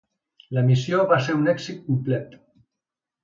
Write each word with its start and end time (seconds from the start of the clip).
La 0.57 0.63
missió 0.69 1.03
va 1.11 1.19
ser 1.27 1.35
un 1.41 1.51
èxit 1.53 1.85
complet. 1.91 2.35